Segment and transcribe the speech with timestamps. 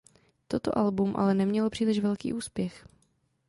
[0.47, 2.87] Toto album ale nemělo příliš velký úspěch.